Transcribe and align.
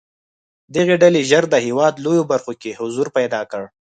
دغې 0.75 0.95
ډلې 1.03 1.21
ژر 1.29 1.43
د 1.49 1.55
هېواد 1.65 1.93
لویو 2.03 2.29
برخو 2.31 2.53
کې 2.61 2.77
حضور 2.81 3.07
پیدا 3.17 3.41
کړ. 3.51 3.63